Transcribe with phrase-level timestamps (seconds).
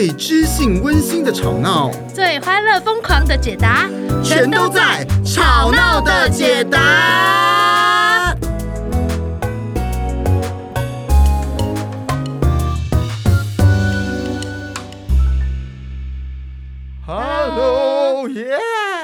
[0.00, 3.86] 最知性温馨的吵闹，最欢乐疯狂的解答，
[4.24, 8.34] 全都在《吵闹的解答》。
[17.04, 18.56] Hello，耶！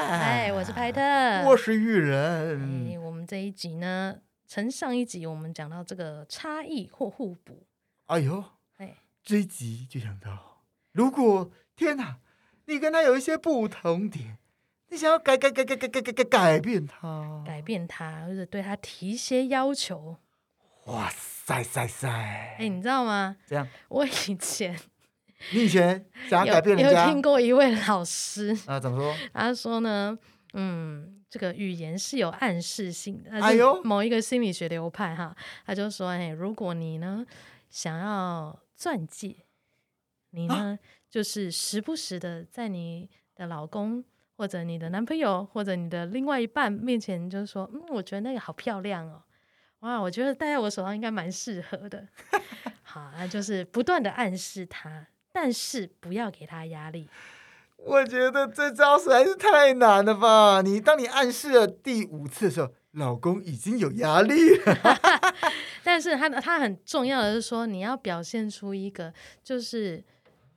[0.09, 0.99] 嗨，我是派特，
[1.47, 2.89] 我是誉仁。
[2.91, 4.15] 哎，我们这一集呢，
[4.47, 7.67] 从上一集我们讲到这个差异或互补。
[8.07, 8.43] 哎呦，
[8.77, 10.56] 哎，这一集就想到，
[10.97, 12.17] 如果天哪，
[12.65, 14.39] 你跟他有一些不同点，
[14.89, 20.17] 你想要改改改改改改改改改变他，改变他，或者对他提一些要求。
[20.85, 22.09] 哇塞塞塞！
[22.57, 23.37] 哎，你知道吗？
[23.45, 24.75] 这样，我以前，
[25.53, 28.79] 你以前想要改变人家，有听过一位老师啊？
[28.79, 29.15] 怎么说？
[29.31, 30.17] 他说呢，
[30.53, 33.29] 嗯，这个语言是有暗示性的。
[33.39, 37.23] 哎呦，某一个心理学流派哈，他就说，哎，如果你呢。
[37.69, 39.35] 想要钻戒，
[40.37, 44.03] 你呢、啊、就是时不时的在你的老公
[44.37, 49.23] 或者你的男朋友或者你的另外一半面前，就是说，嗯，我觉得那个好漂亮哦，
[49.79, 52.07] 哇，我觉得戴在我手上应该蛮适合的。
[52.83, 57.09] 好，那就是不断的暗示他，但是不要给他压力。
[57.77, 60.61] 我觉得这招实在是太难了吧？
[60.61, 62.71] 你当你暗示了第五次的时候。
[62.93, 64.75] 老公已经有压力了，
[65.83, 69.13] 但是他他很重要的是说，你要表现出一个，
[69.43, 70.03] 就是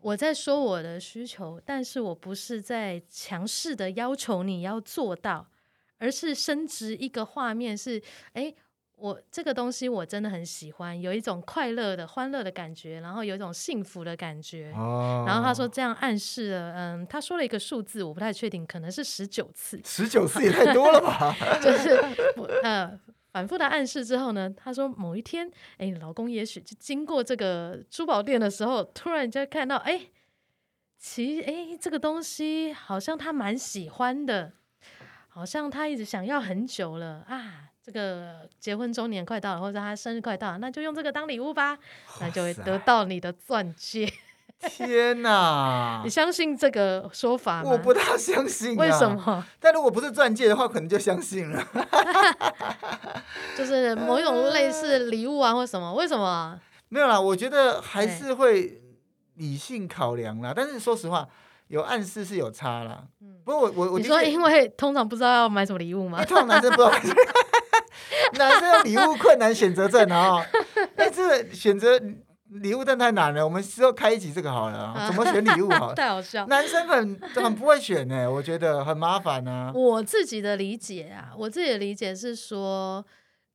[0.00, 5.46] 我在说我的需求，但是我不是在强势的要求你要做到，
[5.98, 8.54] 而是升职一个画面是，哎。
[9.02, 14.74] 我这个东西我真的很喜欢，有一种快乐的、欢乐的感觉，然后有一种幸福的感觉。
[14.76, 15.24] 哦。
[15.26, 19.80] 然后他说这样暗示了，嗯，他说了一个数字，我不太确定，可能是十九次。
[19.86, 21.34] 十九次也太多了吧？
[21.64, 21.98] 就是
[22.62, 23.00] 呃，
[23.32, 30.06] 反复的暗示之后呢，他说某一天，哎，老公也许就经过这个珠宝店的时候，突然就看到，哎，
[30.98, 34.52] 其哎这个东西好像他蛮喜欢的，
[35.28, 37.66] 好像他一直想要很久了啊。
[37.82, 41.78] 这个结婚周年快到了，或者他生日快到了，那就用这个当礼物吧，
[42.20, 44.12] 那就会得到你的钻戒。
[44.60, 46.02] 天哪！
[46.04, 47.70] 你相信这个说法吗？
[47.70, 48.82] 我不大相信啊。
[48.82, 49.44] 为什么？
[49.58, 51.66] 但如果不是钻戒的话，可能就相信了。
[53.56, 55.94] 就是某一种类似礼物啊，或什么？
[55.94, 56.58] 为什么？
[56.88, 58.80] 没有啦，我觉得还是会
[59.34, 60.52] 理性考量啦。
[60.54, 61.26] 但是说实话。
[61.68, 66.24] 有暗示是有差啦，嗯，不过我我我你说，因为通常不知道要买什么礼物吗？
[66.26, 66.92] 通常男生不知道，
[68.34, 70.44] 男生有礼物困难选择症啊，
[70.96, 71.96] 哎，这个选择
[72.50, 75.92] 礼物真太难了，我们之后开一集这个好了， 怎么选礼物好？
[75.94, 79.72] 太好笑，男生很很不会选呢， 我觉得很麻烦呢。
[79.74, 83.04] 我自己的理解啊，我自己的理解是说，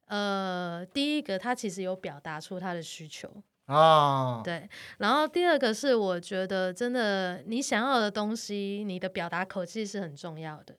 [0.07, 3.29] 呃，第一个他其实有表达出他的需求。
[3.65, 4.69] 啊，对，
[4.99, 10.75] 然后第二个是，我觉得真的，你想要的东西，你的表达口气是很重要的。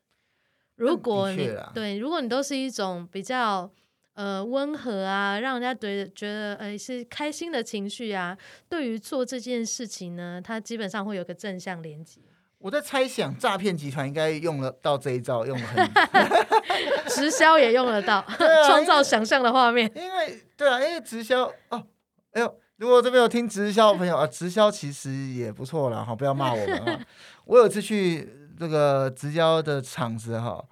[0.77, 3.69] 如果你对，如果你都是一种比较
[4.17, 8.37] 呃温和啊，让人家对觉得呃是开心的情绪啊，
[8.69, 12.21] 对于做这件事情呢，它基本上会有个正向连接。
[12.59, 15.87] 我在猜想，诈骗集团应该用了到这一招，用了很
[17.09, 18.25] 直销也用得到，
[18.67, 19.89] 创造想象的画面。
[19.95, 21.87] 因为对啊，因为直销哦，
[22.33, 22.61] 哎呦。
[22.79, 27.01] 如果这边有听直销的朋友啊，直销其实也不错啦，哈，不要骂我们啊。
[27.47, 28.29] 我有次去
[28.59, 30.63] 这个直销的场子哈，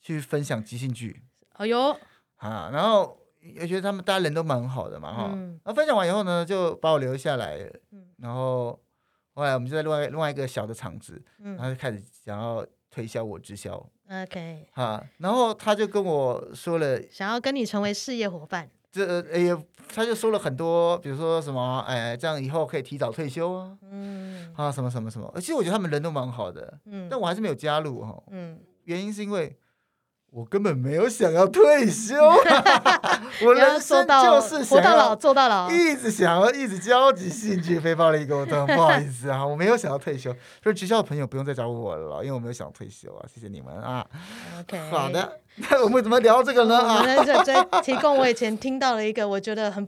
[0.00, 1.22] 去分享即兴剧。
[1.52, 1.96] 哎呦，
[2.42, 5.28] 啊，然后也觉得他们大家人都蛮好的嘛，哈。
[5.28, 7.58] 然后分享完以后呢，就把我留下来。
[8.18, 8.78] 然后
[9.34, 13.74] 后来我们就在另外另外一个小的场子，然后就开始想要推销我直销。
[14.10, 14.66] OK。
[14.72, 18.68] 哈，然后他就跟我说了，想要跟你成为事业伙伴。
[18.90, 29.56] 这哎呀，他就说了很多，比如说什么，哎，这样以后可以提早退休啊，嗯，啊，什么什么什么，其实我觉得他们人都蛮好的，嗯，但我还是没有加入哈，嗯，原因是因为。
[30.32, 32.14] 我根本没有想要退休，
[33.44, 38.66] 我人生就是想到老做到老，一直想要一直交集兴趣，非暴力沟通。
[38.66, 44.06] 不好意思啊，我没有想要退休，所以直销的朋友不用再找我了，因为我没有想退休啊，谢谢你们啊。
[44.60, 46.78] OK，好的，那我们怎么聊这个呢？
[46.78, 49.86] 啊，在在提供我以前听到了一个我觉得很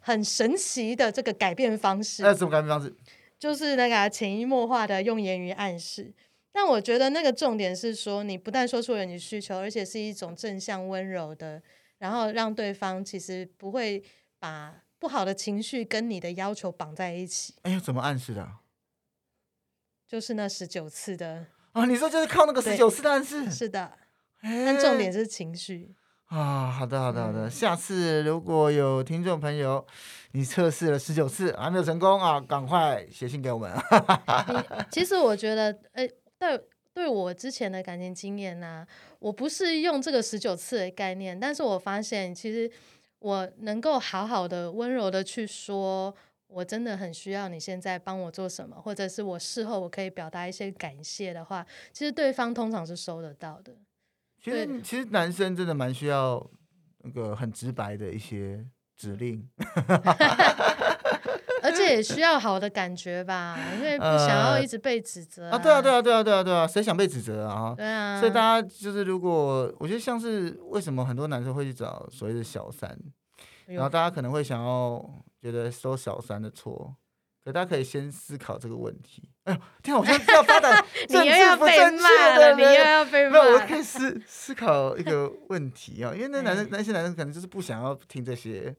[0.00, 2.24] 很神奇的这个改变方式。
[2.26, 2.92] 那什么改变方式？
[3.38, 6.12] 就是那个潜移默化的用言语暗示。
[6.56, 11.60] 但我觉得那个重点是说，你不但说出了你需求，而且是一种正向温柔的，
[11.98, 14.02] 然后让对方其实不会
[14.38, 17.54] 把不好的情绪跟你的要求绑在一起。
[17.60, 18.48] 哎呀，怎么暗示的？
[20.08, 21.84] 就是那十九次的啊！
[21.84, 23.50] 你说就是靠那个十九次的暗示？
[23.50, 23.92] 是的，
[24.40, 25.94] 但重点是情绪。
[26.24, 27.50] 啊，好的，好的，好的。
[27.50, 29.86] 下次如果有听众朋友，
[30.32, 33.70] 你测试了十九次还没有成功啊，赶快写信给我们。
[34.90, 36.08] 其实我觉得，哎，
[36.46, 38.86] 对，对我之前的感情经验呢、啊，
[39.18, 42.70] 我不是用这个十九次的概念，但是我发现，其实
[43.18, 46.14] 我能够好好的、温柔的去说，
[46.46, 53.74] 我真的很需要你现在帮我做什么，或者是我事后我可以表达一些感谢的话，其实对方通常是收得到的。
[54.42, 56.48] 其实，其实男生真的蛮需要
[56.98, 58.64] 那个很直白的一些
[58.96, 59.46] 指令，
[61.86, 65.58] 也需要好的感觉吧，因为不想要一直被指责啊，啊。
[65.58, 67.74] 对啊，对啊，对啊，对啊，对啊，谁想被指责啊？
[67.76, 68.20] 对啊。
[68.20, 72.98] 所以大家就是，如果我觉得像是为什么很多男生会去找所谓的小三，
[73.66, 75.04] 然后大家可能会想要
[75.40, 76.94] 觉得收小三的错。
[77.44, 79.30] 可大家可以先思考这个问题。
[79.46, 82.04] 哎呦，天啊，我现在要发展 政治不正确
[82.38, 83.44] 的，你又要被骂了。
[83.44, 88.74] 没有，我可以思思考一个问题啊，因为那男生、 那些男生可能就是不想要听这些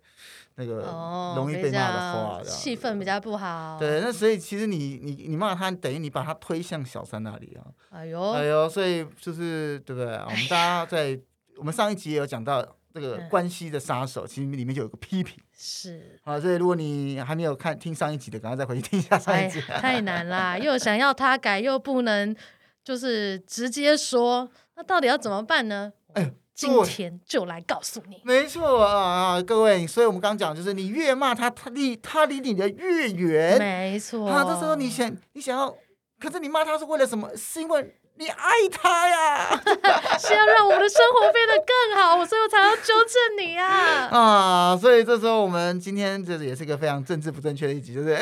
[0.56, 3.78] 那个容易被骂的话，气氛比较不好。
[3.80, 7.64] 对，那所以其实你你你骂他，等于你把他推向小三那里啊。
[7.92, 10.14] 哎呦，哎呦，所以就是对不对？
[10.16, 11.18] 我们大家在
[11.56, 12.64] 我们上一集也有讲到。
[13.00, 19.62] 这个关系的杀手，其实里面就有个批评，是啊，所以如果你还没有看听上一集的，赶快再回去听一下上一集。
[19.70, 22.36] 哎、太难啦，又想要他改，又不能
[22.84, 25.94] 就是直接说，那到底要怎么办呢？
[26.14, 28.20] 哎，今天就来告诉你。
[28.24, 33.60] 没错啊，各位，所以我们刚刚讲，就是你越骂他，他离他离你的越远。
[33.60, 35.78] 没错啊，这时候你想你想要，
[36.20, 37.30] 可是你骂他是为了什么？
[37.38, 37.96] 是因为。
[38.20, 39.62] 你爱他呀，
[40.20, 44.10] 是要让我们的生活变得更好，所以我才要纠正你啊！
[44.12, 48.18] 啊，所以这时候我们今天这也是一个非常政治不正确的一集，就是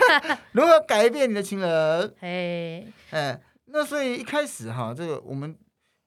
[0.52, 2.14] 如何改变你的情人？
[2.20, 5.56] 哎，哎，那所以一开始哈，这个我们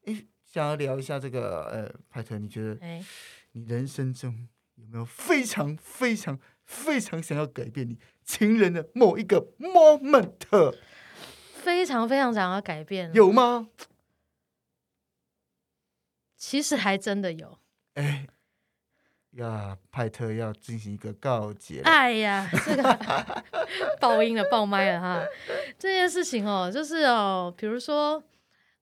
[0.05, 2.77] 诶想要聊一下这个呃，派特，你觉得
[3.53, 10.75] 你人生中有没有非常非常非常想要改变你情人的某一个 moment？
[11.63, 13.67] 非常非常想要改变，有吗？
[16.35, 17.59] 其实还真的有。
[17.93, 18.27] 哎
[19.31, 21.81] 呀，派特要进行一个告解。
[21.83, 23.43] 哎呀，这个
[24.01, 25.23] 爆音了，爆麦了哈。
[25.77, 28.21] 这件事情哦，就是哦，比如说，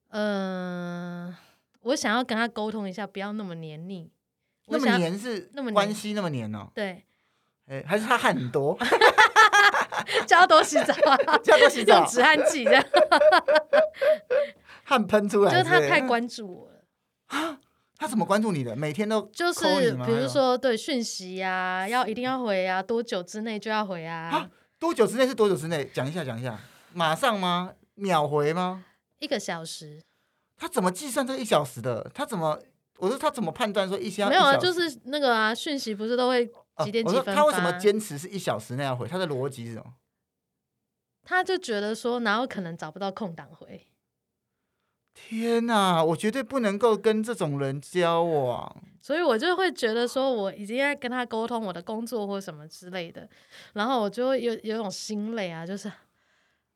[0.09, 1.37] 嗯、呃，
[1.81, 4.09] 我想要跟他沟通一下，不要那么黏腻。
[4.67, 6.69] 那么黏是那么关系那么黏哦？
[6.73, 7.03] 对。
[7.67, 8.77] 哎，还是他汗很多。
[10.27, 10.93] 叫他多洗澡，
[11.43, 12.85] 叫他多洗澡，用止汗剂这样，
[14.83, 15.51] 汗喷出来。
[15.51, 16.81] 就是他太关注我了
[17.27, 17.59] 啊！
[17.97, 18.75] 他怎么关注你的？
[18.75, 24.49] 每天都就是，比如说对讯息呀，要一定要回啊，多久之内就要回啊？
[24.79, 25.83] 多久之内是多久之内？
[25.93, 26.57] 讲一下，讲一下，
[26.93, 27.73] 马上吗？
[27.95, 28.85] 秒回吗？
[29.19, 30.01] 一个小时。
[30.57, 32.09] 他怎么计算这一小时的？
[32.13, 32.57] 他怎么？
[32.97, 34.27] 我说他怎么判断说一小？
[34.29, 36.45] 没有啊，就是那个啊，讯息不是都会
[36.83, 37.33] 几点几分发？
[37.33, 39.07] 他为什么坚持是一小时内要回？
[39.07, 39.85] 他的逻辑是什么？
[41.29, 43.85] 他就觉得说，哪有可能找不到空档回？
[45.13, 48.75] 天哪，我绝对不能够跟这种人交往。
[48.99, 53.29] 所以我就会觉得说，我已经在跟他沟通我的工作或什么之类的，
[53.73, 55.91] 然后我就会有有种心累啊，就是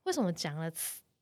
[0.04, 0.72] 为什么讲了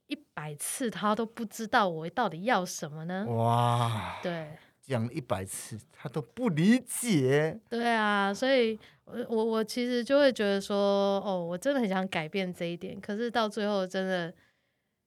[0.08, 3.26] 一百次，他都不知道我到底要什么呢？
[3.30, 7.62] 哇，对，讲了一百次，他都不理解。
[7.70, 8.78] 对啊，所以。
[9.12, 14.34] 我我我其实就会觉得说，哦，我真的很想改变这一点，可是到最后真的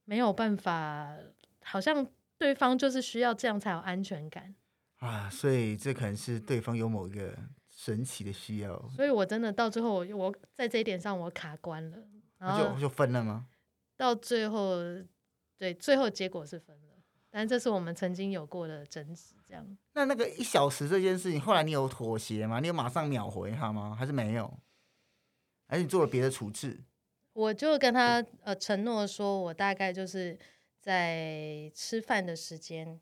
[0.05, 1.17] 没有办法，
[1.63, 2.07] 好像
[2.39, 4.55] 对方就是需要这样才有安全感
[4.99, 7.35] 啊，所以这可能是对方有某一个
[7.71, 11.99] 神奇的需要，所以我真的到最后我，我在这一点上我卡关了，
[12.39, 13.47] 然后就就分了吗？
[13.97, 14.79] 到最后，
[15.59, 16.94] 对，最后结果是分了。
[17.37, 19.77] 但这是我们曾经有过的争执，这样。
[19.93, 22.61] 那那个一小时这件事情，后来你有妥协吗？
[22.61, 23.93] 你有马上秒回他吗？
[23.99, 24.57] 还是没有？
[25.67, 26.79] 还是你做了别的处置？
[27.33, 30.39] 我就跟他呃承诺说，我大概就是
[30.81, 33.01] 在吃饭的时间，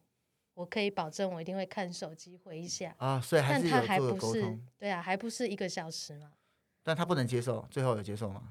[0.55, 3.21] 我可以保证我一定会看手机回一下啊。
[3.21, 3.85] 所以还是有做沟通。
[3.85, 6.33] 但他还不是，对啊，还不是一个小时嘛。
[6.83, 8.43] 但他不能接受，最后有接受吗？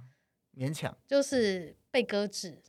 [0.56, 0.96] 勉强。
[1.08, 2.62] 就是被搁置。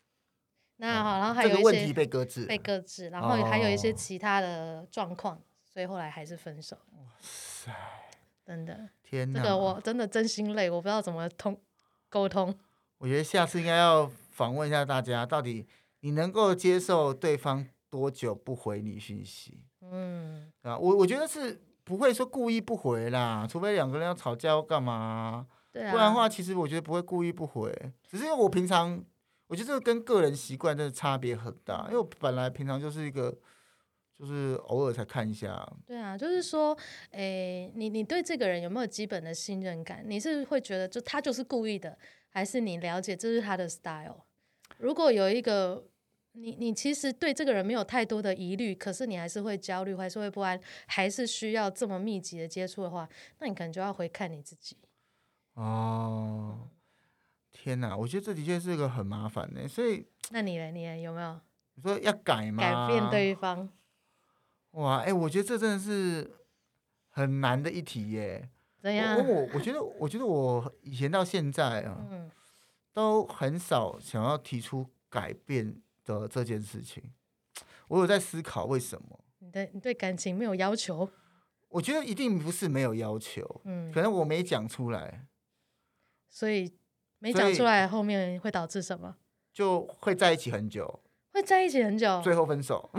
[0.84, 6.76] 那好，然后还有一些这个问题被搁置，被搁置，然后还有一些其他的状况，哦、所以后来还是分手。
[6.96, 7.70] 哇塞，
[8.44, 11.56] 真的，天哪，这个我真的真心累，我不知道怎么通
[12.08, 12.52] 沟通。
[12.98, 15.64] 我觉得下次应该要访问一下大家，到底
[16.00, 19.60] 你能够接受对方多久不回你讯息？
[19.82, 27.72] 嗯，啊，我我觉得是不会说故意不回啦，除非两个人要吵架要干嘛，对啊，不然的话，其实我觉得不会故意不回，
[28.10, 29.00] 只是因为我平常。
[29.52, 33.30] 我觉得这个跟个人习惯真的差别很大，因为我本来平常就是一个，
[34.18, 35.70] 就是偶尔才看一下。
[35.84, 36.74] 对啊，就是说，
[37.10, 40.02] 诶，你你对这个人有没有基本的信任感？
[40.06, 41.98] 你是会觉得就他就是故意的，
[42.30, 44.24] 还是你了解这是他的 style？
[44.78, 45.86] 如果有一个
[46.32, 53.06] 你你其实对这个人没有太多的疑虑，可是你还是会焦虑，还是会不安，还是需要这么密集的接触的话，
[53.38, 54.78] 那你可能就要回看你自己。
[55.56, 56.70] 哦，
[57.62, 60.72] 天哪，我觉得这的确是一个很麻烦的，所以 那你呢？
[60.72, 60.98] 你呢？
[60.98, 61.40] 有没有？
[61.74, 62.60] 你说要改吗？
[62.60, 63.68] 改变对方？
[64.72, 66.28] 哇，哎、欸，我觉得这真的是
[67.10, 68.50] 很难的一题耶。
[68.80, 69.16] 怎样？
[69.16, 72.04] 我我我觉得，我觉得我以前到现在啊。
[72.10, 72.30] 嗯
[72.94, 77.02] 都很少想要提出改变的这件事情，
[77.88, 79.18] 我有在思考为什么？
[79.38, 81.08] 你对你对感情没有要求？
[81.70, 85.24] 我觉得一定不是没有要求，嗯，可能我没讲出来，
[86.28, 86.70] 所以
[87.22, 89.14] 没讲出来后面会导致什么？
[89.52, 91.00] 就会在一起很久，
[91.32, 92.90] 会在一起很久，最后分手。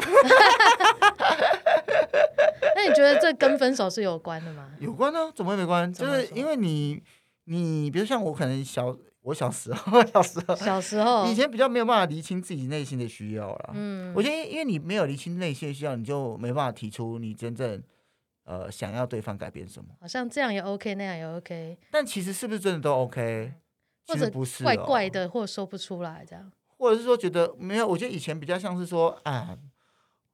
[2.76, 4.72] 那你觉得这跟分手是有关的吗？
[4.80, 5.92] 有关呢、啊，怎么会没关？
[5.94, 7.04] 就是因为你，
[7.46, 8.98] 你比如像我，可能小。
[9.24, 13.70] 我小时候，小时候， 小时候，以前比较没有办法厘清自己内心的需要了。
[13.74, 17.82] 嗯，我觉得，因为你没有厘清内心的需要，你就没办法提出你真正
[18.44, 19.92] 呃想要对方改变什么。
[20.02, 21.78] 好像这样也 OK，那样也 OK。
[21.90, 23.54] 但其实是不是真的都 OK？
[24.06, 26.52] 其实不是，怪怪的，或者说不出来这样。
[26.78, 27.88] 或者是说觉得没有？
[27.88, 29.58] 我觉得以前比较像是说啊，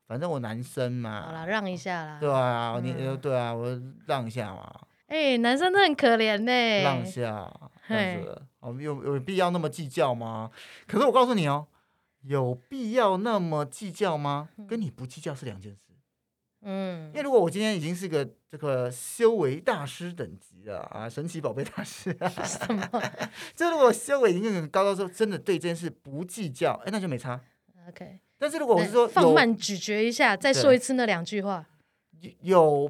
[0.08, 2.18] 反正我男生嘛，好了，让一下啦。
[2.20, 4.74] 对啊，你对啊，我让一下嘛。
[5.08, 7.52] 哎，男生都很可怜呢，让一下。
[8.60, 10.50] 哦，有有必要那么计较吗？
[10.88, 11.68] 可是我告诉你哦，
[12.24, 14.50] 有必要那么计较吗？
[14.68, 15.89] 跟你不计较是两件事。
[16.62, 22.90] 嗯，因为如果我今天已经是个这个修为大师等级了啊，神奇宝贝大师， 什么？
[23.56, 27.40] 这如果修为已经很高到说，真的对这件事不计较，哎，那就没差。
[27.88, 28.20] OK。
[28.38, 31.66] 但是如果我是说放慢咀嚼一下，再说一次那两句话，
[32.42, 32.90] 有。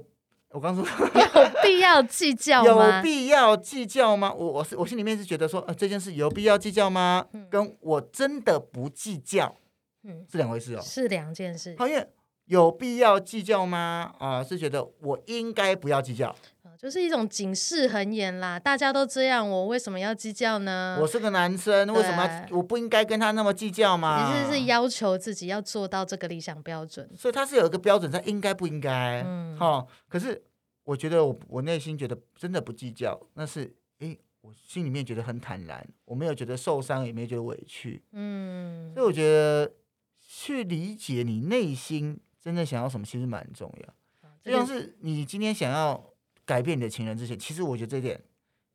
[0.51, 0.83] 我刚说
[1.13, 2.97] 有必要计较吗？
[2.97, 4.33] 有必要计较吗？
[4.33, 7.23] 我我是我心里面是觉得说，呃，这件事有必要计较吗？
[7.33, 9.55] 嗯、跟我真的不计较，
[10.01, 11.75] 嗯，是两回事哦，是两件事。
[11.77, 12.03] 好，因为
[12.49, 14.13] 有必要计较吗？
[14.19, 16.35] 啊、呃，是觉得我应该不要计较，
[16.77, 18.59] 就是一种警示很严啦。
[18.59, 20.97] 大家都这样，我为什么要计较呢？
[20.99, 24.31] 我是个男生，为什么我不应该跟他那么计较吗？
[24.31, 29.23] 其实是要求自己要做到这个理想标准，所以他是有一个标准在，应该不应该？
[29.23, 30.43] 嗯，好，可是。
[30.85, 39.71] 我觉得我我内心觉得真的不计较，那是诶，我心里面觉得很坦然，我没有觉得受伤，也没有觉得委屈，嗯，所以我觉得
[40.19, 43.93] 去理解你内心真正想要什么，其实蛮重要。
[44.41, 46.13] 就像是你今天想要
[46.46, 48.22] 改变你的情人之前，其实我觉得这点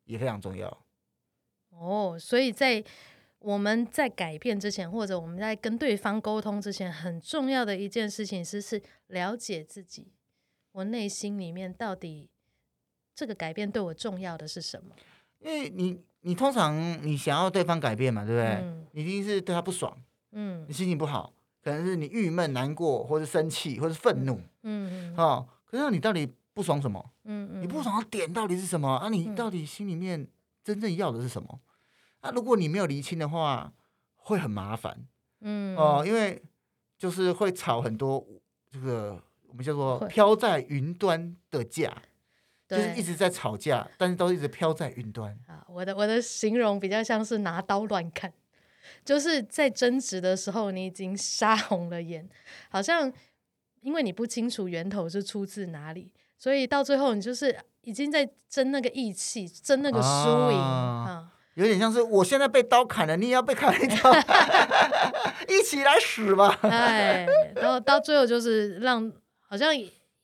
[0.03, 0.85] 也非常重要。
[1.69, 2.83] 哦，所以在
[3.39, 10.13] 我们在改变之前，或者我们在跟对方沟通之前，很重要的一件事情是是了解自己。
[10.71, 12.29] 我内心里面到底
[13.13, 14.95] 这个改变对我重要的是什么？
[15.39, 18.55] 因为你，你通常你想要对方改变嘛，对不对？
[18.61, 19.95] 嗯、你一定是对他不爽，
[20.31, 21.31] 嗯，你心情不好，
[21.65, 27.03] 可能是你郁闷、难过，或是生气，或是愤怒，嗯嗯，哦，可是你到底不爽什么？
[27.23, 28.87] 嗯嗯，你不爽的点到底是什么？
[28.97, 30.27] 啊，你到底心里面
[30.63, 31.59] 真正要的是什么？
[32.19, 33.73] 啊，如果你没有厘清的话，
[34.17, 35.07] 会很麻烦，
[35.41, 36.39] 嗯哦，因为
[36.99, 38.23] 就是会吵很多
[38.71, 39.19] 这个。
[39.47, 41.95] 我们叫做飘在云端的架，
[42.67, 45.31] 就是一直在吵架，但是都一直飘在云端。
[45.47, 48.33] 啊，我的我的形容比较像是拿刀乱砍，
[49.05, 52.27] 就是在争执的时候，你已经杀 红了眼，
[52.69, 53.09] 好像
[53.81, 64.11] 因为你不清楚源头是出自哪里，所以到最后你就是已经在争那个义气，争那个输赢啊，有点像是我现在被刀砍了，你也要被砍一刀，
[65.47, 66.57] 一起来死吧！
[66.63, 69.13] 哎，然后到最后就是让。
[69.47, 69.73] 好像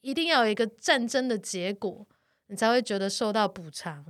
[0.01, 2.05] 一定要有一个战争的结果，
[2.47, 4.03] 你才会觉得受到补偿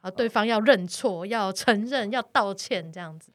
[0.00, 0.08] 啊！
[0.08, 3.32] 对方要认错、要承认、要道歉，这样子。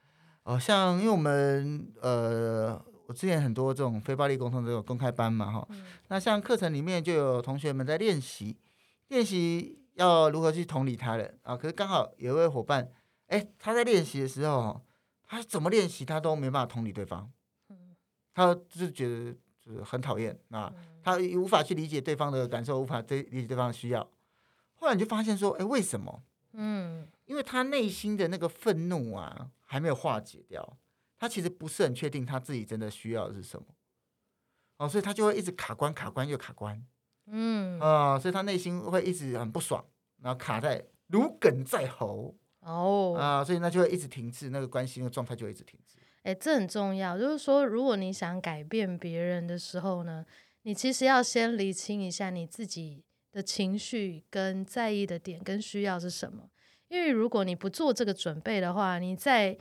[0.47, 8.57] 哦，像因为我们呃，我之前很多这种非暴力沟通这种公开班嘛，哈、嗯，那像课程里面就有同学们在练习，
[9.09, 11.57] 练习要如何去同理他人啊。
[11.57, 12.89] 可是刚好有一位伙伴，
[13.27, 14.81] 哎，他在练习的时候，
[15.25, 17.29] 他怎么练习他都没办法同理对方，
[17.69, 17.95] 嗯，
[18.33, 19.35] 他就觉得。
[19.67, 20.73] 就是很讨厌啊，
[21.03, 24.01] 他无法去理解对方的感受，无法对理解对方的需要。
[24.75, 26.23] 后来你就发现说，哎，为什么？
[26.53, 30.79] 嗯，因为他内心的那个愤怒啊，还没有化解掉。
[31.19, 33.67] 他其实不是很确定他自己真的需要的是什么。
[34.77, 36.83] 哦，所以他就会一直卡关，卡关又卡关。
[37.25, 39.85] 嗯啊，所以他内心会一直很不爽，
[40.21, 42.35] 然后卡在如鲠在喉。
[42.61, 45.97] 哦啊，所以那就会一直停滞，那个关系的状态就会一直停滞。
[46.23, 47.17] 哎，这很重要。
[47.17, 50.25] 就是说，如果你想改变别人的时候呢，
[50.63, 56.49] 你其实要先理清一下你自己的情绪跟在意的点跟需要是什么。
[56.89, 59.57] 因为如果你不做这个准备的话，你在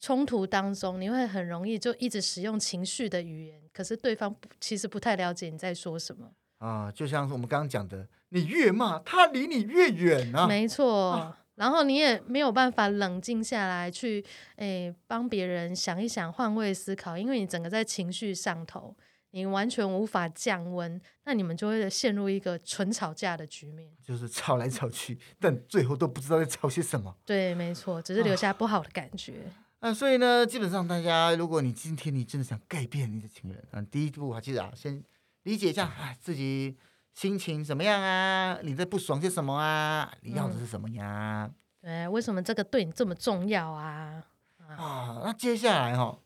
[0.00, 6.90] 冲突当中，你会很容易就一直使用情绪的语言，可是对方其实不太了解你在说什么啊。
[6.92, 10.46] 就像是我们刚刚讲的，你越骂他离你越远啊。
[10.46, 14.24] 没错，啊、然后你也没有办法冷静下来去
[14.56, 18.96] 诶帮别人想一想，换位思考，因为你整个在情绪上头。
[19.34, 27.12] 你完全无法降温，那你们就会陷入一个纯吵架的局面，就是吵来吵去，但最后都不知道在吵些什么。
[27.26, 29.42] 对，没错，只是留下不好的感觉。
[29.80, 35.02] 啊，所以呢，基本上大家，如果你今天你真的想改变你的情人，啊，第一步啊，记得啊，先
[35.42, 36.76] 理解一下，啊，自己
[37.12, 38.60] 心情怎么样啊？
[38.62, 40.14] 你在不爽些什么啊？
[40.20, 41.50] 你要的是什么呀？
[41.82, 44.22] 嗯、对，为什么这个对你这么重要啊？
[44.58, 46.20] 啊，啊那接下来哈、哦，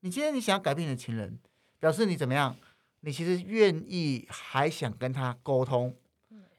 [0.00, 1.38] 你今天你想要改变你的情人。
[1.78, 2.56] 表示你怎么样？
[3.00, 5.96] 你其实愿意，还想跟他沟通，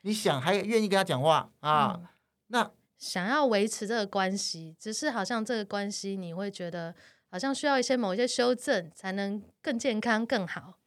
[0.01, 1.93] 你想还愿意跟他讲话啊？
[1.95, 2.07] 嗯、
[2.47, 6.95] 那想要维持这个关系，只是好像这个关系你会觉得
[7.29, 10.79] 好像需要一些某一些修正，才能更健康更好。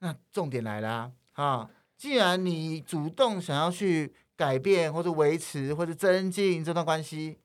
[0.00, 1.70] 那重点来了啊！
[1.96, 7.38] 既然你主动想要去改变或者维持或者增进这段关系，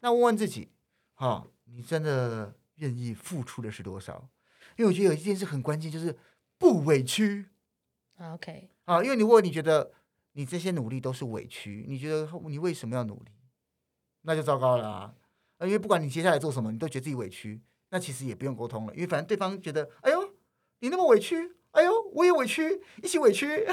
[0.00, 0.68] 那问问自己，
[1.14, 4.28] 哈、啊，你真的愿意付出的是多少？
[4.76, 6.16] 因为我觉得有一件事很关键，就是
[6.58, 7.46] 不委屈。
[8.20, 9.92] OK，啊，因为如果你觉得
[10.32, 13.30] 你这些努力都是委屈，你觉得你为什么要努力？
[14.22, 15.14] 那就糟糕了啊！
[15.60, 20.34] 因为不管你接下来做什么，你都觉得自己委屈，那其实也不用沟通了，因为反正对方觉得，哎呦，
[20.78, 21.36] 你那么委屈，
[21.72, 23.66] 哎呦，我也委屈，一起委屈。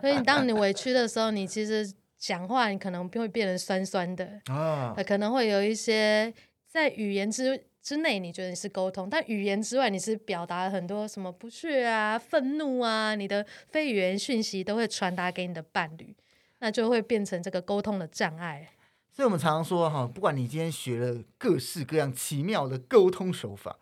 [0.00, 6.32] 所以当你 委屈的时候，你其实讲话你可能会变得酸酸的啊，可能会有一些
[6.66, 7.66] 在语言之。
[7.90, 16.14] 之内你觉得你是沟通，但语言之外你是表达了很多什么不屑啊、愤怒啊，你的非语言讯息都会传达给你的伴侣，
[16.60, 18.70] 那就会变成这个沟通的障碍。
[19.10, 23.76] 所以我们常常说哈，不管你今天学了各式各样奇妙的沟通手法，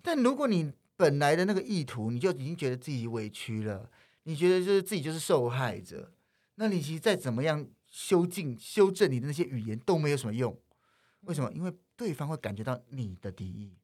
[0.00, 3.90] 但如果你本来的那个意图，你就已经觉得自己委屈了，
[4.22, 6.10] 你觉得就是自己就是受害者，
[6.54, 10.58] 那你其实再怎么样修进修正你的那些语言都没有什么用。
[11.24, 11.52] 为什么？
[11.52, 11.70] 因为
[12.00, 13.76] 对方会感觉到你的敌意。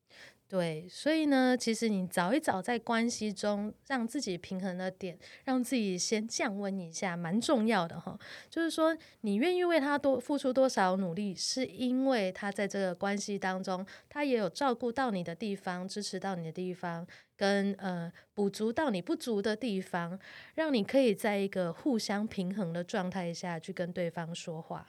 [0.49, 8.19] 对，所以呢，其实你找一找在关系中让自己平衡的点，让自己先降温一下，蛮重要的哈。
[8.49, 17.05] 就是说，你愿意为他多付出多少努力，是因为他在这个关系当中，他也有照顾到你的地方，支持到你的地方，
[17.37, 20.19] 跟呃补足到你不足的地方，
[20.55, 24.89] 让你可以在一个互相平衡的状态下去跟对方说话。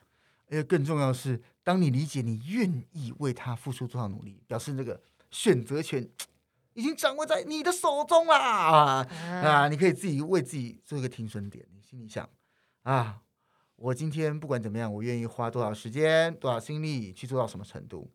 [0.50, 6.10] 而且更重要的是，当你理解你愿意为他付出多少努力，表示这个选择权
[6.72, 9.08] 已经掌握在你的手中啦啊！
[9.44, 11.68] 啊，你可以自己为自己做一个停损点。
[11.76, 12.30] 你心里想
[12.84, 13.22] 啊，
[13.76, 18.10] 我今天不管怎么样，我愿意花多少时间、多少心力去做到什么程度？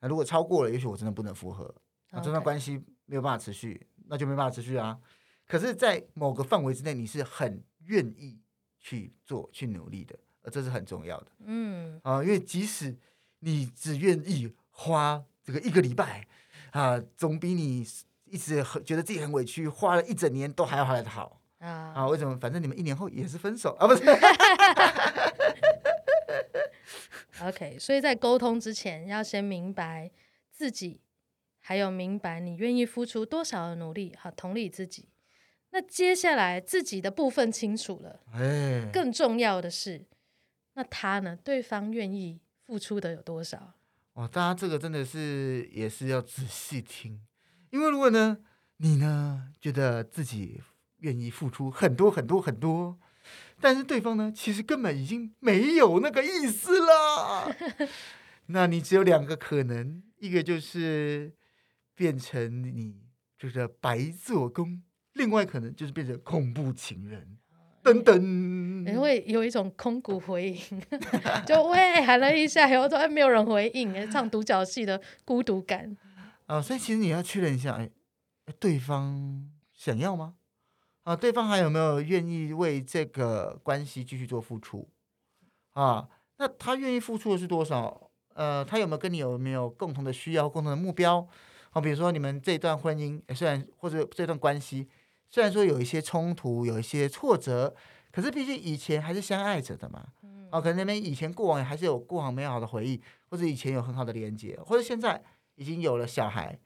[0.00, 1.72] 那如果超过了，也许我真的不能复合，
[2.10, 4.98] 那这段关系没有办法持续，那就没办法持续啊。
[5.46, 8.40] 可是，在某个范围之内，你是很愿意
[8.80, 10.18] 去做、去努力的。
[10.50, 12.96] 这是很重要的，嗯啊，因为即使
[13.40, 16.26] 你只愿意花这个一个礼拜
[16.70, 17.86] 啊，总比你
[18.24, 21.92] 一直很觉得自己很委屈，花了一整年都还要来的好啊！
[21.96, 22.36] 啊，为什么？
[22.38, 24.02] 反正你们一年后也是分手啊，不是？
[27.42, 30.10] OK，所以在沟通之前，要先明白
[30.50, 31.00] 自己，
[31.60, 35.08] 还有明白你愿意付出多少的努力，好，同理自己。
[35.70, 40.04] 那接下来自己的部分清楚了，哎，更重要的是。
[40.78, 41.34] 那他呢？
[41.42, 43.74] 对方愿意付出的有多少？
[44.12, 47.20] 哇，大家这个真的是也是要仔细听，
[47.70, 48.38] 因为如果呢，
[48.76, 50.62] 你呢觉得自己
[50.98, 52.96] 愿意付出很多很多很多，
[53.60, 57.52] 但是对方呢其实根本已经没有那个意思了，
[58.46, 61.34] 那你只有两个可能，一个就是
[61.96, 63.02] 变成你
[63.36, 64.80] 就是白做工，
[65.14, 67.36] 另外可能就是变成恐怖情人。
[67.82, 70.82] 等等，你会有一种空谷回音，
[71.46, 75.96] 就喂喊了一下，然后都没有人回应，唱独角戏的孤独感
[76.46, 76.60] 啊。
[76.60, 77.88] 所以其实你要确认一下，哎，
[78.58, 80.34] 对方想要吗？
[81.04, 84.88] 啊，对方还有没有愿意为这个关系继续做付出？
[85.72, 88.10] 啊，那他愿意付出的是多少？
[88.34, 91.26] 呃，他有没有跟你有没有共同的需要、共同的目标？
[91.70, 94.88] 啊，比如说你们这段婚姻，虽然或者这段关系。
[95.30, 97.74] 虽然说有一些冲突，有一些挫折，
[98.10, 100.06] 可是毕竟以前还是相爱着的嘛。
[100.22, 105.22] 嗯、哦，可能那边以前过往还是有过往美好的回忆，或者以前有很好的连接，或者现在
[105.56, 106.58] 已经有了小孩，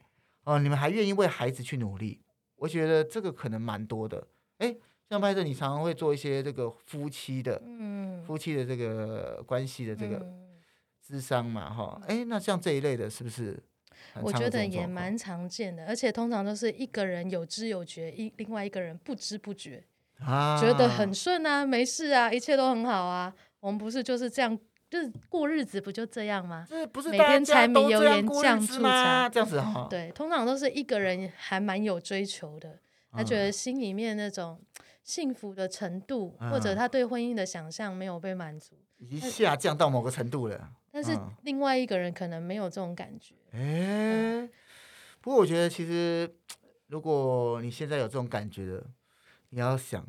[0.45, 2.21] 哦，你们还愿意为孩子去努力，
[2.55, 4.25] 我觉得这个可能蛮多的。
[4.59, 4.73] 哎，
[5.09, 10.25] 像拍摄，你常常会做一些这个夫妻的，嗯，夫妻的这个关系的这个
[11.05, 13.61] 智商嘛，哈，哎，那像这一类的，是不是？
[14.21, 19.83] 我觉得也蛮常见的，而且通常都是一个人有知有觉，一另外一个人不知不觉，
[20.19, 23.33] 啊，觉得很顺啊，没事啊，一切都很好啊。
[23.59, 26.65] 我们不是就是这样，就是过日子不就这样吗？
[26.69, 29.87] 是不是每天柴米油盐酱醋茶这样子哈？
[29.89, 32.77] 对，通常都是一个人还蛮有追求的，
[33.11, 34.59] 他觉得心里面那种
[35.03, 40.69] 幸福的程度，或者他对婚姻的想象没有被满足，已经下降到某个程度了。
[40.93, 43.33] 但是另外一个人可能没有这种感觉。
[43.51, 44.49] 哎、嗯，
[45.19, 46.31] 不过我觉得其实，
[46.85, 48.85] 如果你现在有这种感觉的，
[49.49, 50.07] 你要想，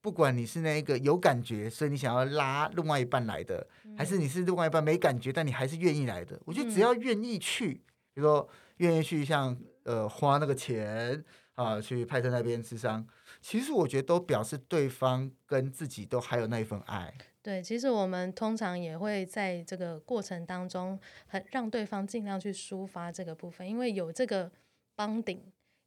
[0.00, 7.82] 不管你是那一个有感觉，所以你想要拉另外一半来的，嗯、还是你是另外一半没感觉，但你还是愿意来的，我觉得只要愿意去，嗯、
[8.14, 11.24] 比如说愿意去像呃花那个钱
[11.56, 13.04] 啊，去派特那边吃伤，
[13.40, 17.12] 其实我觉得都表示对方跟自己都还有那一份爱。
[17.42, 24.50] 对，其实我们通常也会在这个过程当中，很让对方尽量去抒发这个部分，因为有这个
[24.94, 25.42] 帮顶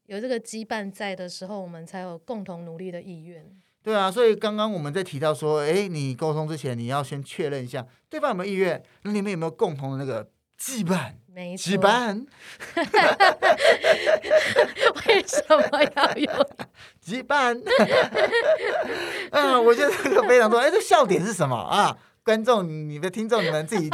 [0.08, 3.46] 有这个羁绊在的时候，我们才有共同努力的意愿。
[3.84, 10.28] 对啊，所以刚刚我们在提到说，哎，你沟通之前，你要先确认一下对方有没有意愿，那你们有没有共同的那个
[10.64, 11.12] 羁绊？
[11.34, 11.58] 没。
[11.58, 12.26] 羁绊？
[15.06, 16.32] 为什么要有？
[17.06, 17.62] 羁绊，
[19.32, 20.58] 嗯， 我觉得这个非常多。
[20.60, 21.98] 哎，这笑点是什么啊？
[22.24, 23.90] 观众，你的听众，你们自己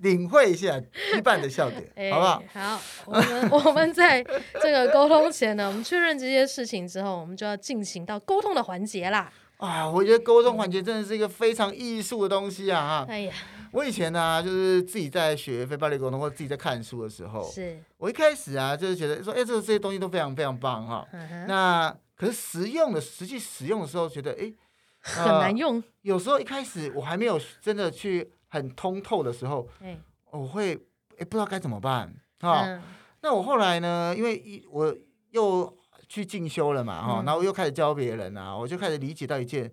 [0.00, 0.78] 领会一下
[1.12, 2.42] 羁绊的笑点，欸、好不好？
[2.52, 4.22] 好，我们我们在
[4.60, 9.32] 这个沟通前呢，我们确认这些事情之后，我们就要进行到沟通的环节啦。
[9.56, 13.06] 啊，我觉得沟通环节真的是一个非常艺术的东西啊！
[13.08, 13.32] 哎呀，
[13.72, 21.06] 我以前呢、啊，就是自己在学非暴力沟通，或者自己在看书的时候，是我一开始啊，就是觉得说，哎，这这些东西都非常非常棒哈。
[21.46, 24.52] 那可是实用的，实际使用的时候，觉得哎，
[25.16, 25.82] 呃、很难用。
[26.02, 29.98] 有时候一开始我还没有真的去很通透的时候，哎，
[30.30, 30.74] 我会
[31.18, 32.64] 哎不知道该怎么办哈。
[32.66, 32.82] 嗯、
[33.22, 34.96] 那我后来呢，因为一我
[35.30, 35.76] 又。
[36.08, 39.72] 去进修了嘛，哈，然后又开始教别人啊，我就开始理解到一件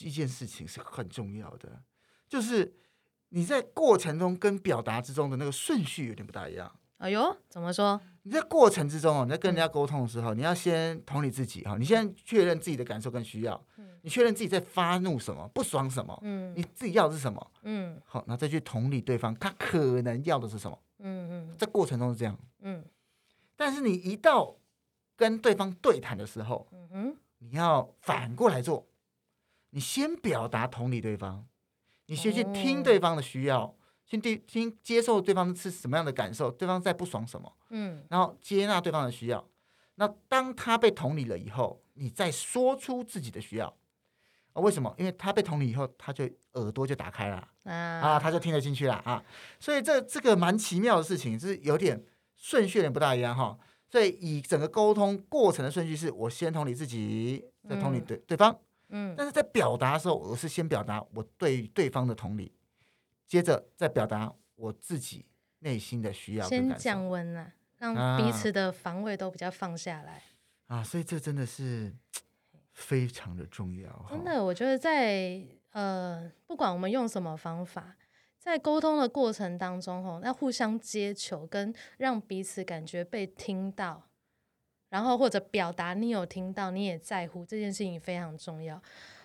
[0.00, 1.80] 一件事情是很重要的，
[2.28, 2.74] 就是
[3.30, 6.70] 你在过程中跟表达之中的那个顺序有点不大一样。
[6.98, 7.98] 哎呦，怎么说？
[8.24, 13.64] 你在过程之中哦，你在跟人家沟通的时候，你要先同理自己哈，你先确认自己的感受跟需要，
[14.02, 22.84] 你确认自己在发怒什么，不爽什么，嗯，你自己要的是什么，嗯，好，那再去同理对方，他可能要的是什么，嗯嗯，在过程中是这样，嗯，
[23.56, 24.54] 但是你一到
[25.16, 28.86] 跟对方对谈的时候，嗯哼，你要反过来做，
[29.70, 31.46] 你先表达同理对方，
[32.10, 39.46] 你先去听对方的需要，哦、先听听接受对方是什么样的感受，对方在不爽什么，嗯，然后接纳对方的需要。
[39.94, 43.72] 那当他被同理了以后，你再说出自己的需要。
[44.52, 44.92] 啊，为什么？
[44.98, 49.22] 因为他被同理以后，他就耳朵就打开了啊，啊，他就听得进去了啊。
[49.60, 52.02] 所以这这个蛮奇妙的事情，就是有点
[52.34, 53.56] 顺序有点不大一样哈。
[53.88, 58.56] 所以，以整个沟通过程的顺序是，我先同理自己，再同理对对方。
[58.90, 62.52] 嗯，但是在表达的时候，我是先表达我对对方的同理，
[63.26, 65.26] 接着再表达我自己
[65.60, 66.46] 内心的需要。
[66.46, 70.22] 先降温了，让彼此的防卫都比较放下来。
[70.66, 71.94] 啊，啊，所以这真的是
[72.72, 74.06] 非常的重要。
[74.08, 75.40] 真的，我觉得在
[75.72, 77.96] 呃，不管我们用什么方法。
[78.42, 84.08] 在沟通的过程当中，吼，要互相接球，跟让彼此感觉被听到，
[84.90, 88.78] 然后或者表达你有听到，你也在乎这件事情非常重要。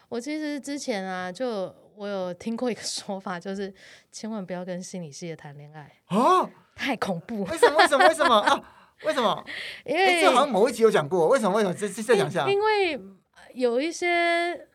[0.07, 3.73] 我其实之前啊，就我有听过一个 说法，就是
[4.11, 7.43] 千万不要跟心理系的谈恋爱啊， 太恐怖。
[7.43, 7.77] 为什么？
[7.79, 8.07] 为什么？
[8.07, 8.63] 为什么啊？
[9.03, 9.45] 为什么？
[9.83, 11.27] 因为这好像某一集有讲过。
[11.27, 11.57] 为什么？
[11.57, 11.73] 为什么？
[11.73, 12.49] 再再讲一下。
[12.49, 12.99] 因为
[13.53, 14.67] 有一些。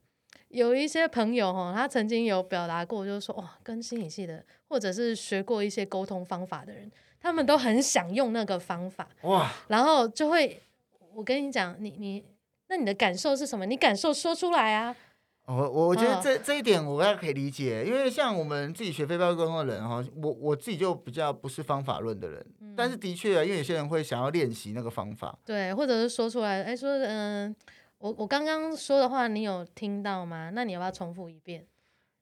[0.48, 10.60] 有一些朋友哈，他曾经有表达过，就是说，哇，跟心理系的，或者是学过一些沟通方法的人，他们都很想用那个方法，哇，然后就会，
[11.20, 12.24] 我跟你讲，你你，
[12.68, 13.66] 那你的感受是什么？
[13.66, 14.96] 你感受说出来啊。
[15.44, 27.48] 我我觉得这这一点我大概可以理解，因为像我们自己学非暴力沟通的人哈，我我自己就比较不是方法论的人，嗯、但是的确啊，因为有些人会想要练习那个方法，对，或者是说出来，哎，说嗯。
[27.48, 27.56] 呃
[28.00, 30.50] 我我刚刚说的话，你有听到吗？
[30.54, 31.66] 那你要不要重复一遍？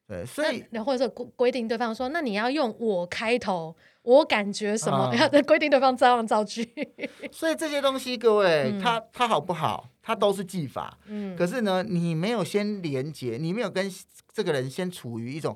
[0.08, 5.14] 对，所以或者规规定对方说，那你要用我开头，我感觉什么？
[5.14, 6.66] 要 规、啊、定对方照样造句。
[7.30, 9.90] 所以这些东西，各位，嗯、他他好不好？
[10.02, 10.98] 他都是技法。
[11.08, 11.36] 嗯。
[11.36, 13.92] 可是呢，你没有先连接，你没有跟
[14.32, 15.54] 这个人先处于一种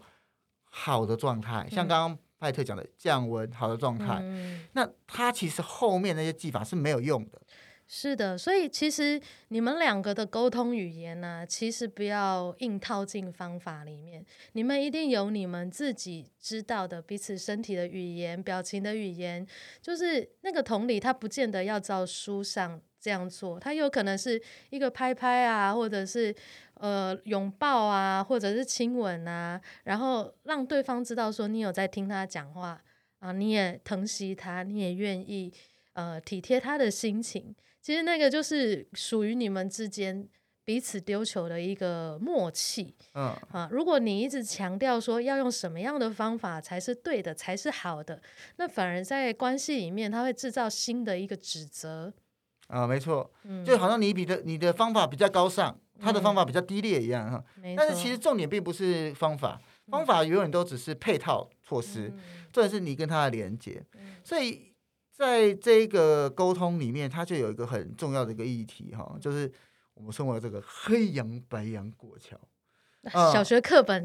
[0.64, 7.40] 好的状态，像刚刚派特讲的降温好的状态，嗯、那他其实后面那些技法是没有用的。
[7.94, 14.24] 是的，所以其实你们两个的沟通语言呢、其实不要硬套进方法里面。
[14.52, 19.46] 你们一定有你们自己知道的彼此身体的语言、表情的语言，
[19.82, 26.34] 就是那个同理，他不见得要照书上这样做，他有可能是一个拍拍啊，或者是
[26.76, 32.82] 呃拥抱啊，或者是亲吻啊，然后让对方知道说你有在听他讲话
[33.18, 35.52] 啊，你也疼惜他，你也愿意
[35.92, 37.54] 呃体贴他的心情。
[37.82, 40.28] 其实那个就是属于你们之间
[40.64, 48.22] 彼此丢球的一个默契，嗯啊，如果你一直强调说要用什么样的方法才是对的，才是好的，
[48.56, 52.12] 那反而在关系里面，它会制造新的一个指责。
[52.68, 53.28] 啊，没错，
[53.66, 57.44] 就好像你比的你的方法比较高尚，他的方法比较低劣一样哈。
[57.76, 62.12] 但是其实重点并不是方法，方法永远都只是配套措施，
[62.52, 63.84] 重点是你跟他的连接，
[64.22, 64.71] 所以。
[65.22, 69.48] 在这个沟通里面，它就有一个很重要的一个议题哈，就是
[69.94, 72.36] 我们称为这个黑羊白羊过桥。
[73.32, 74.04] 小学课本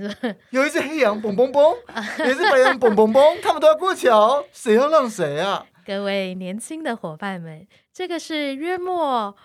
[0.51, 1.75] 有一只黑羊蹦蹦蹦，
[2.19, 5.65] 有一只白羊蹦蹦蹦，他们都要过桥，谁要让谁啊？
[5.83, 9.35] 各位年轻的伙伴们，这个是约莫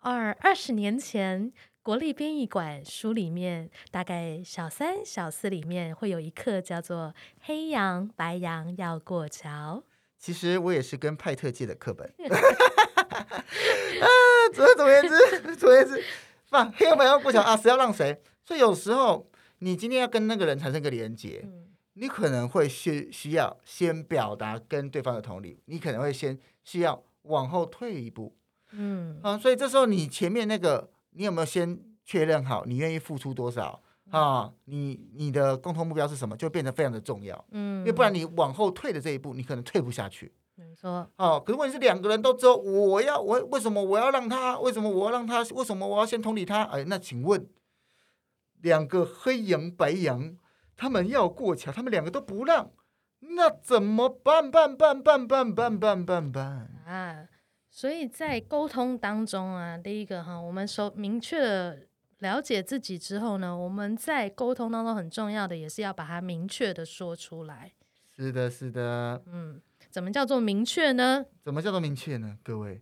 [0.00, 1.50] 二二十年前
[1.82, 9.82] 国立编译馆书里面，大概小三小四里面会有一课叫做黑羊白羊要过桥。
[10.24, 14.08] 其实我也是跟派特借的课本， 啊，
[14.54, 16.02] 总总而言之，总而言之，
[16.46, 18.18] 放黑白要过桥啊，谁要让谁？
[18.42, 28.34] 所以有时候你今天要跟那个人产生一个连接，嗯、你可能会需需要先表达跟对方的同理，你可能会先需要往后退一步，
[28.70, 33.82] 嗯啊，所以这时候你前面那个，你有没有先确认好你愿意付出多少？
[34.10, 36.36] 啊，你你的共同目标是什么？
[36.36, 40.32] 就变得非常的重要，嗯，因为不然你往后退的这一步，你可能退不下去。
[40.56, 44.56] 没错，哦、啊，可是问题是两个人都知道，我要我为什么我要让他？
[44.60, 45.42] 为什么我要让他？
[45.54, 46.62] 为什么我要先同理他？
[46.64, 47.48] 哎，那请问，
[48.60, 50.36] 两个黑羊白羊，
[50.76, 52.70] 他们要过桥，他们两个都不让，
[53.18, 54.48] 那怎么办？
[54.48, 57.26] 办办办办办办办办啊！
[57.68, 61.88] 所以在沟通当中啊，第一个哈，我们说明确的。
[62.18, 67.72] 了解自己之后呢，我们在沟通当中很重要的也是要把它明确的说出来。
[68.16, 69.22] 是的，是的。
[69.26, 71.24] 嗯，怎么叫做明确呢？
[71.42, 72.38] 怎么叫做明确呢？
[72.42, 72.80] 各位，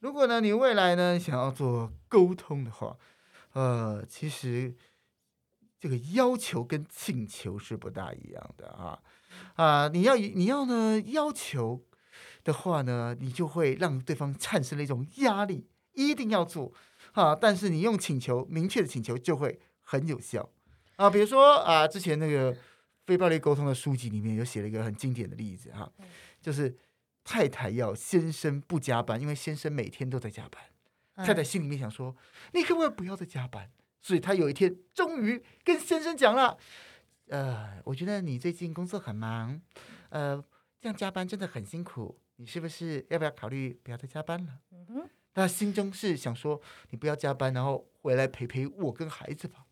[0.00, 2.96] 如果呢你未来呢想要做沟通的话，
[3.54, 4.74] 呃，其实
[5.80, 9.00] 这个要求跟请求是不大一样的啊
[9.56, 9.88] 啊！
[9.88, 11.84] 你要你要呢要求
[12.44, 16.72] 的话呢，你就会让对方产生了一种压力，一定要做。
[17.14, 17.34] 啊！
[17.34, 20.48] 但是你用请求，明确的请求就会很有效
[20.96, 21.10] 啊。
[21.10, 22.56] 比如说啊，之前那个
[23.06, 25.90] 非暴力沟通的书籍里面有写了一个很经典的例子哈，
[26.40, 26.76] 就是
[27.24, 30.62] 太太要先生不加班，因为先生每天都在加班。
[31.24, 32.16] 太太心里面想说
[32.54, 33.70] ：“你可不可以不要再加班？”
[34.02, 36.58] 所以她有一天终于跟先生讲了
[37.30, 39.60] ：“呃，我觉得你最近工作很忙，
[40.08, 40.42] 呃，
[40.80, 45.42] 这样加班真的很辛苦，你是不是要不要考虑不要再加班了？”嗯哼。
[45.42, 49.64] 他心中是想说，你不要加班，然后回来陪陪我跟孩子吧。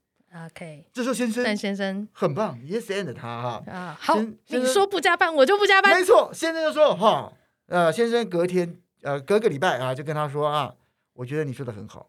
[0.47, 5.95] OK，这时候先生，但先生很棒，Yes and 他哈啊，好，你说不加班，我就不加班。
[5.95, 7.31] 没错，先生就说哈，
[7.67, 10.75] 呃，先生隔天呃隔个礼拜啊，就跟他说啊，
[11.13, 12.09] 我觉得你说的很好，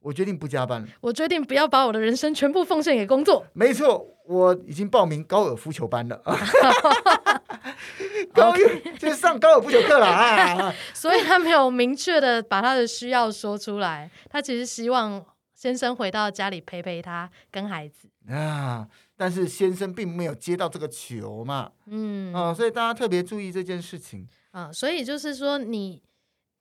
[0.00, 3.44] 我决定不加班了，我决定不要把我的人生全部奉献给工作。
[3.52, 6.22] 没错，我已经报名高尔夫球班了。
[8.32, 8.98] 高一 Okay.
[8.98, 18.08] 就是上高尔夫球课了啊， 所以他没有明确的把他的需要说出来，他其实希望先生回到家里陪陪他跟孩子。
[18.28, 22.32] 啊，但是先生并没有接到这个球嘛，嗯。
[22.34, 24.26] 啊，所以大家特别注意这件事情。
[24.50, 26.02] 啊，所以就是说你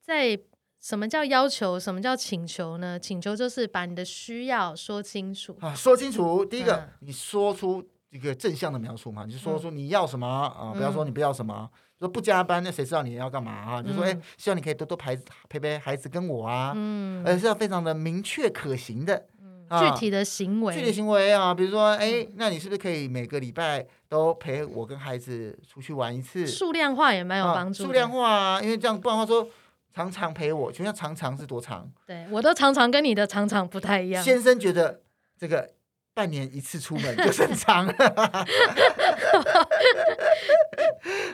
[0.02, 0.38] 在
[0.80, 3.00] 什么叫要求，什么叫请求呢？
[3.00, 7.84] 请求就是把你的需要说清楚啊，说清楚，第一个、嗯、你说出。
[8.10, 13.84] 一个正向的描述嘛，你就说说你要什么啊，不要说你不要什么，说不加班，那谁知道你要干嘛啊？
[13.84, 15.16] 就说哎，希望你可以多多陪
[15.50, 19.28] 陪陪孩子跟我啊，嗯，而是要非常的明确可行的，
[19.78, 26.48] 具体的行为，具体行为啊，比如说哎，那你是不是可以每个礼拜都陪我跟孩子出去玩一次？
[26.48, 29.48] 数量化也蛮有帮助，数量化啊，因为这样不然的话说
[29.98, 31.92] 常常陪我，就像常常是多长？
[32.06, 34.24] 对，我都常常跟你的常常不太一样。
[34.24, 35.02] 先生觉得
[35.38, 35.74] 这个。
[36.18, 37.86] 半年一次出门 就很长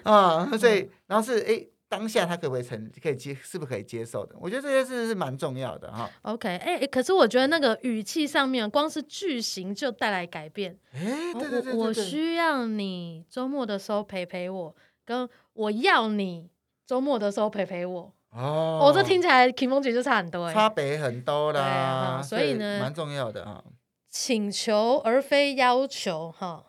[0.03, 4.35] 啊，所以然后是哎，当下他可不可以承可以接，是不是可以接受的？
[4.37, 6.09] 我觉得这些事是蛮重要的哈。
[6.23, 10.77] OK，哎，可是我觉得那个语气上面，光是句型就带来改变。
[10.93, 16.49] 哎，对对对，对，我需要你周末的时候陪陪我，跟我要你
[16.85, 18.13] 周末的时候陪陪我。
[18.35, 23.63] 哦，我、哦、这听起来 kimoji 就差很多哎，差别很多啦，所以呢，蛮重要的啊。
[24.09, 26.63] 请求而非要求哈，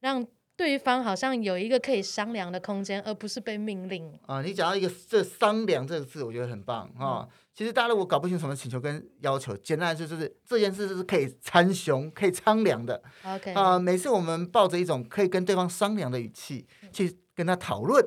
[0.00, 4.42] 让对方好像有一个可以商量的空间，而不是被命令啊。
[4.42, 7.26] 你讲到一个这商量这个字，我觉得很棒哈。
[7.26, 13.02] 嗯、其实大家如果搞不清楚什么请求跟要求，简单来说就是这件事是可以参雄、可以商量的。
[13.24, 18.04] OK 啊，每次我们抱着一种可以跟对方商量的语气去跟他讨论。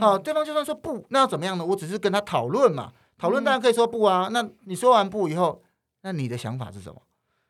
[0.00, 1.64] 好，对方就算说不，那要怎么样呢？
[1.64, 4.28] 我只是跟他讨论嘛，讨论当然可以说不啊。
[4.32, 5.62] 那你说完不以后，
[6.02, 7.02] 那你的想法是什么？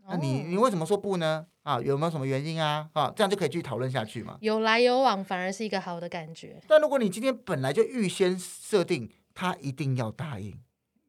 [0.09, 1.47] 那你你为什么说不呢？
[1.63, 2.89] 啊，有没有什么原因啊？
[2.93, 4.37] 啊，这样就可以继续讨论下去嘛。
[4.41, 6.61] 有来有往反而是一个好的感觉。
[6.67, 10.59] 但如果你今天本来就预先设定他一定要答应，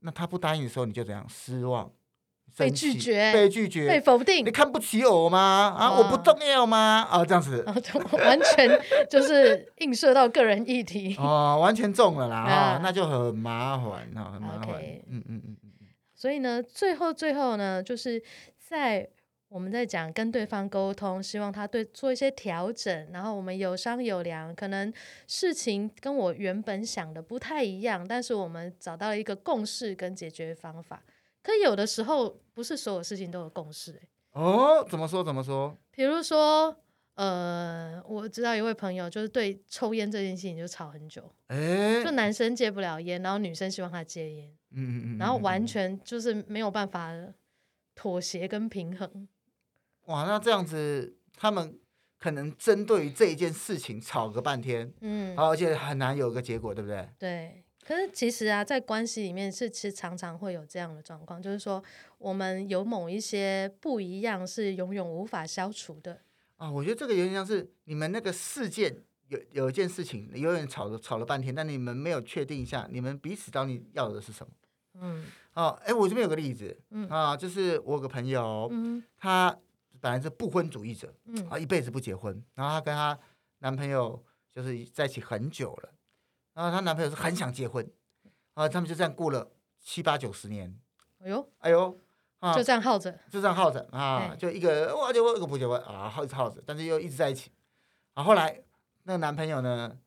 [0.02, 1.26] 那他不答应的时候，你就怎样？
[1.28, 1.92] 失望。
[2.58, 5.76] 被拒绝，被拒绝，被否定，你看不起我吗？
[5.78, 7.08] 啊，我不重要吗？
[7.10, 7.66] 啊，这样子，
[8.14, 14.76] 完全就是映射到个人议题哦，完全中了啦，啊，那就很麻烦啊，很麻烦，
[15.10, 15.88] 嗯嗯嗯嗯。
[16.14, 18.22] 所以呢，最后最后呢，就是
[18.58, 19.08] 在
[19.50, 24.92] 我们在讲跟对方沟通，希望他对做一些调整，然后我们有商有量，可能
[25.28, 31.04] 事情跟我原本想的不太一样，但是我们找到了一个共识跟解决方法。
[31.44, 34.10] 可有的时候不是所有事情都有共识欸。
[34.32, 35.78] 哦，怎么说怎么说？
[35.92, 36.76] 比如说，
[37.14, 47.12] 呃，我知道一位朋友就是对抽烟这件事情就吵很久，欸，就男生戒不了烟，然后女生希望他戒烟，嗯嗯嗯，然后完全就是没有办法
[47.94, 49.28] 妥协跟平衡。
[50.06, 51.80] 哇，那这样子他们
[52.18, 57.08] 可能针对于这一件事情吵个半天，嗯，而且很难有个结果，对不对？
[57.20, 57.63] 对。
[57.86, 61.84] 可是其实啊，在关系里面是其实常常会有这样的状况，就是说
[62.18, 66.22] 我们有某一些不一样是永远无法消除的
[66.58, 66.72] 啊。
[66.72, 68.96] 我觉得这个有点像是你们那个事件
[69.28, 74.54] 有有一件事情永远吵了吵了半天，但你们没有确定一下你们彼此到底要的是什么。
[75.02, 79.58] 嗯，哦、啊，哎，我这边有个例子，嗯啊，就是我有个朋友，嗯，他
[80.00, 83.20] 本来是不婚主义者，嗯啊，一辈子不结婚，然后她跟她
[83.60, 85.90] 男朋友就是在一起很久了。
[86.54, 87.90] 然后她男朋友是很想结婚，
[88.54, 90.78] 啊，他们就这样过了七八九十年。
[91.20, 92.00] 哎呦，哎呦，
[92.40, 97.52] 啊，就这样耗着，就这样耗着啊，就一个哇结婚，一个不结婚啊，耗着耗着，但是又一直在一起。
[98.14, 98.62] 啊，后来
[99.04, 99.98] 那个男朋友呢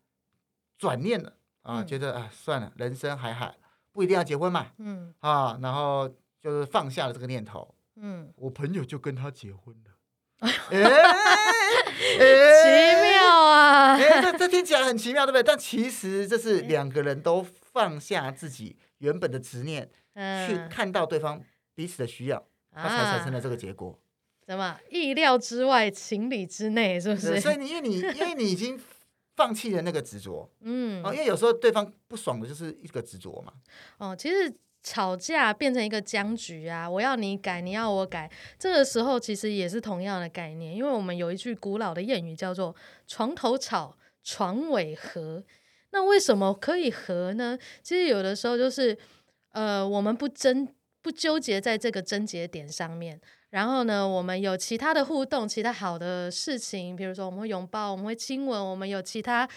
[0.78, 1.32] 转念了
[1.62, 3.56] 啊，觉得啊算了，人生海海，
[3.92, 6.08] 不一定要结婚嘛，嗯，啊，然后
[6.40, 7.74] 就是放下了这个念头。
[7.96, 9.92] 嗯，我朋友就跟他结婚了。
[10.70, 10.78] 哎，
[12.62, 13.96] 奇妙啊！
[13.96, 15.42] 哎， 这这听起来很奇妙，对不对？
[15.42, 21.42] 但其实这是两个人都放下自己原本的执念，嗯、去看到对方
[21.74, 23.98] 彼此的需要，他才产生了这个结果。
[24.46, 24.78] 什么？
[24.90, 27.40] 意料之外，情理之内，是不是？
[27.40, 28.80] 所以你因为你因为你已经
[29.34, 33.52] 放弃了那个执着，嗯，哦因为有时候对方不爽的就是一个执着嘛。
[33.98, 34.54] 哦，其实。
[34.86, 36.88] 吵架变成一个僵局啊！
[36.88, 38.30] 我要你改，你要我改。
[38.56, 42.72] 这个时候其实也是同样的概念，因为我们有一句古老的谚语叫做
[43.08, 45.42] “床头吵，床尾和”。
[45.90, 47.58] 那为什么可以和呢？
[47.82, 48.96] 其实有的时候就是，
[49.50, 50.68] 呃，我们不争、
[51.02, 53.20] 不纠结在这个症结点上面，
[53.50, 59.48] 然后呢，我们有其他的互动，其他好的事情，比如说我们会拥抱，我们会亲吻，我们有其他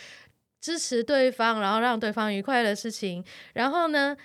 [0.60, 4.18] 支持对方，然后让对方愉快的事情，然后呢，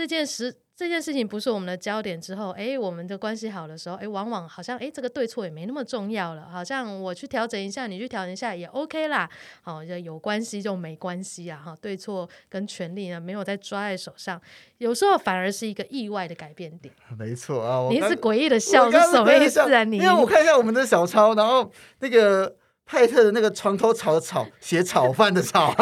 [0.00, 9.28] 这件事这件事情不是我们的焦点之后，哎，我们的关系好的时候，哎，往往好像哎，这个对错也没那么重要了，好像我去调整一下，你去调整一下也 OK 啦，
[9.60, 14.40] 好，就有关系就没关系啊，哈，对错跟权力呢没有在抓在手上，
[14.78, 16.94] 有时候反而是一个意外的改变点。
[17.18, 19.84] 没错啊，你一直诡异的笑是什么意思啊？
[19.84, 25.74] 你因为我看一下我们的小抄，然后那个派特的那个床头草的草写炒饭的炒，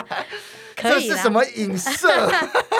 [0.80, 2.08] 这是什么影射？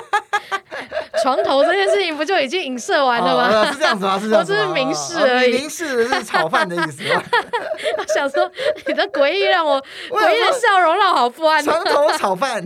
[1.24, 3.48] 床头这件事情不就已经影射完了吗？
[3.50, 4.18] 哦、是这样子吗？
[4.20, 4.52] 是这样子？
[4.52, 5.52] 我只是明示而已。
[5.52, 7.02] 明示是炒饭的意思。
[7.96, 8.50] 我想说，
[8.86, 9.80] 你的诡异让我
[10.12, 11.64] 诡异的笑容让我好不安。
[11.64, 12.62] 床头炒饭，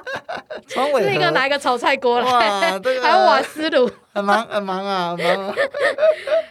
[0.68, 5.54] 床尾那个拿一个炒菜锅来，还有瓦斯炉，很忙很忙啊，很忙。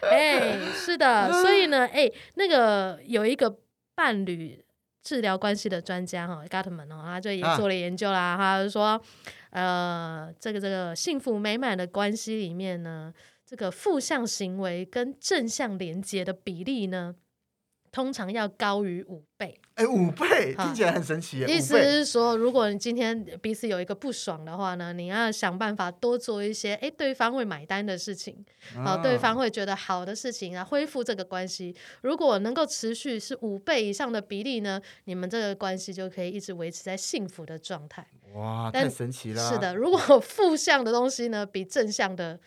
[0.01, 3.53] 哎、欸，是的，所以呢，哎、欸，那个有一个
[3.93, 4.64] 伴侣
[5.05, 9.01] 治疗关系的专家哈，Gottman 哦，他就也做了研究啦，啊、他就说。
[9.51, 13.13] 呃，这个这个幸福美满的关系里面呢，
[13.45, 17.15] 这个负向行为跟正向连接的比例呢，
[17.89, 19.61] 通常要高于五倍。
[19.75, 21.39] 哎，五倍听起来很神奇。
[21.49, 28.45] 意思是说，如果你今天彼此有一个不爽的话呢，你要想办法多做一些，哎，对方会买单的事情，
[28.85, 31.75] 好，对方会觉得好的事情啊，恢复这个关系。
[32.01, 38.07] 如果能够持续是五倍以上的比例呢，你们这个关系就可以一直维持在幸福的状态。
[38.33, 39.51] 哇，太神奇了！
[39.51, 42.39] 是的，如果负向的东西呢比正向的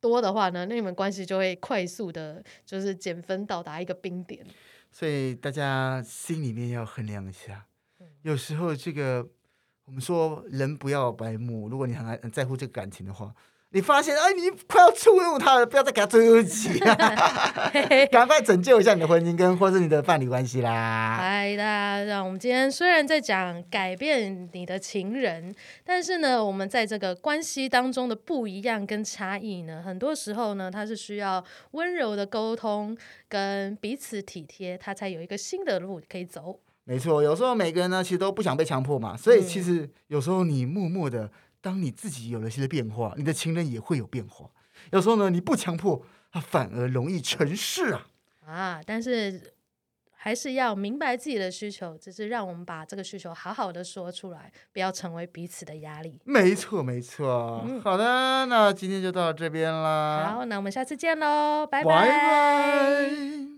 [0.00, 4.46] 多的话呢，那你们关系就会快速的，就是减分到达一个冰点。
[4.92, 7.66] 所以大家心里面要衡量一下，
[8.22, 9.28] 有时候这个
[9.84, 13.34] 我们说人不要白目，如果你很爱很在乎这个感情的话。
[13.72, 16.78] 你发现哎，你快要触怒他了，不要再给他追不起，
[18.10, 21.16] 赶快拯救一下你的婚姻跟或是你的伴侣关系啦。
[21.18, 25.54] 嗨，大家，让我们今天虽然在讲改变你的情人，
[25.84, 32.96] 但是呢，我们在这个关系当中的不一样跟差异呢，很多时候呢，它是需要温柔的沟通
[33.28, 36.60] 跟彼此体贴，他才有一个新的路可以走。
[36.84, 41.28] 没错，有时候每个人呢，其实都不想被强迫嘛，所以其实有时候你默默的。
[41.66, 44.48] 当你自己有了些变化，你的情人也会有变化。
[44.92, 46.00] 有时候呢，你不强迫，
[46.30, 48.06] 他反而容易成事啊。
[48.46, 49.52] 啊，但是
[50.12, 56.20] 还是要明白自己的需求，只是让我们把这个需求好好的说出来，不要成为彼此的压力。
[56.24, 57.64] 没错，没错。
[57.66, 60.34] 嗯，好的，那今天就到这边啦。
[60.36, 61.90] 好，那我们下次见喽，拜拜。
[61.90, 63.55] 拜拜。